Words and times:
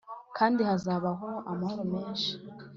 kandi 0.37 0.59
hazabaho 0.69 1.29
amahoro 1.51 1.83
menshi, 1.93 2.31